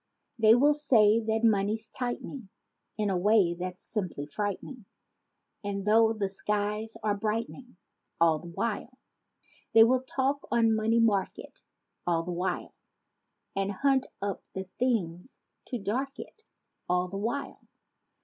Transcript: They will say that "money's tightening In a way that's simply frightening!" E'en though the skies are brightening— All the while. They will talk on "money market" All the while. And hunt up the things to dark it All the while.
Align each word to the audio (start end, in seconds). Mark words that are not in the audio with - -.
They 0.39 0.55
will 0.55 0.73
say 0.73 1.19
that 1.19 1.43
"money's 1.43 1.87
tightening 1.87 2.49
In 2.97 3.11
a 3.11 3.17
way 3.19 3.53
that's 3.53 3.83
simply 3.85 4.25
frightening!" 4.25 4.85
E'en 5.63 5.83
though 5.83 6.11
the 6.11 6.27
skies 6.27 6.97
are 7.03 7.13
brightening— 7.13 7.77
All 8.19 8.39
the 8.39 8.47
while. 8.47 8.97
They 9.75 9.83
will 9.83 10.01
talk 10.01 10.41
on 10.49 10.75
"money 10.75 10.99
market" 10.99 11.61
All 12.07 12.23
the 12.23 12.31
while. 12.31 12.73
And 13.55 13.71
hunt 13.73 14.07
up 14.23 14.41
the 14.55 14.63
things 14.79 15.39
to 15.67 15.77
dark 15.77 16.17
it 16.17 16.45
All 16.89 17.07
the 17.07 17.17
while. 17.17 17.59